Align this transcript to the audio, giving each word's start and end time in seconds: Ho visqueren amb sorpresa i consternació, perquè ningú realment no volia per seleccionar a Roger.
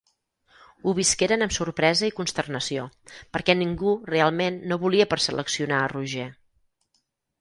Ho 0.85 0.93
visqueren 0.99 1.45
amb 1.45 1.53
sorpresa 1.57 2.07
i 2.11 2.15
consternació, 2.19 2.85
perquè 3.37 3.57
ningú 3.59 3.95
realment 4.15 4.61
no 4.73 4.81
volia 4.87 5.11
per 5.13 5.21
seleccionar 5.27 5.83
a 5.83 5.93
Roger. 5.97 6.27